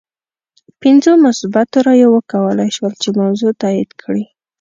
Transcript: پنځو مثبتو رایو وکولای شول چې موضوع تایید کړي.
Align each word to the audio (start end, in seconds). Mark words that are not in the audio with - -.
پنځو 0.81 1.11
مثبتو 1.25 1.77
رایو 1.87 2.07
وکولای 2.11 2.69
شول 2.75 2.93
چې 3.01 3.09
موضوع 3.21 3.51
تایید 3.61 3.91
کړي. 4.01 4.25